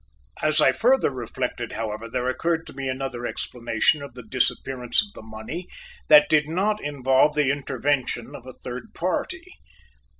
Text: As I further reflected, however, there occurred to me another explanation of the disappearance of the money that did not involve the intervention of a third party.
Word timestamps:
As 0.41 0.59
I 0.59 0.71
further 0.71 1.11
reflected, 1.11 1.73
however, 1.73 2.09
there 2.09 2.27
occurred 2.27 2.65
to 2.65 2.73
me 2.73 2.89
another 2.89 3.23
explanation 3.27 4.01
of 4.01 4.15
the 4.15 4.23
disappearance 4.23 5.03
of 5.03 5.13
the 5.13 5.21
money 5.21 5.67
that 6.07 6.27
did 6.27 6.49
not 6.49 6.83
involve 6.83 7.35
the 7.35 7.51
intervention 7.51 8.33
of 8.35 8.47
a 8.47 8.51
third 8.53 8.95
party. 8.95 9.45